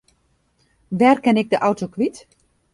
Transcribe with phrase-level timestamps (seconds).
[0.99, 2.17] Wêr kin ik de auto kwyt?